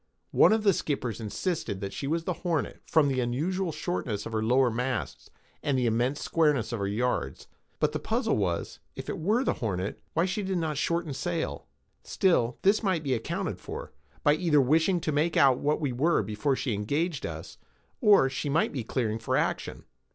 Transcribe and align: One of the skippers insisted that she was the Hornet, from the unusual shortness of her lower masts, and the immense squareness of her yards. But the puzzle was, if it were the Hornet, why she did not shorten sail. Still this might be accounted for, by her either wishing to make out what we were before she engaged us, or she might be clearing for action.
One 0.31 0.51
of 0.51 0.63
the 0.63 0.73
skippers 0.73 1.19
insisted 1.21 1.79
that 1.81 1.93
she 1.93 2.07
was 2.07 2.23
the 2.23 2.33
Hornet, 2.41 2.81
from 2.87 3.07
the 3.07 3.19
unusual 3.19 3.71
shortness 3.71 4.25
of 4.25 4.31
her 4.31 4.41
lower 4.41 4.71
masts, 4.71 5.29
and 5.61 5.77
the 5.77 5.85
immense 5.85 6.23
squareness 6.23 6.71
of 6.71 6.79
her 6.79 6.87
yards. 6.87 7.45
But 7.79 7.91
the 7.91 7.99
puzzle 7.99 8.35
was, 8.35 8.79
if 8.95 9.09
it 9.09 9.19
were 9.19 9.43
the 9.43 9.53
Hornet, 9.61 10.01
why 10.13 10.25
she 10.25 10.41
did 10.41 10.57
not 10.57 10.77
shorten 10.77 11.13
sail. 11.13 11.67
Still 12.01 12.57
this 12.63 12.81
might 12.81 13.03
be 13.03 13.13
accounted 13.13 13.59
for, 13.59 13.93
by 14.23 14.33
her 14.33 14.41
either 14.41 14.59
wishing 14.59 14.99
to 15.01 15.11
make 15.11 15.37
out 15.37 15.59
what 15.59 15.79
we 15.79 15.91
were 15.91 16.23
before 16.23 16.55
she 16.55 16.73
engaged 16.73 17.23
us, 17.23 17.59
or 17.99 18.27
she 18.27 18.49
might 18.49 18.71
be 18.73 18.83
clearing 18.83 19.19
for 19.19 19.37
action. 19.37 19.83